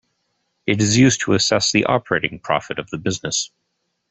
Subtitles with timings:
[0.65, 3.51] It is used to assess the 'operating' profit of the business.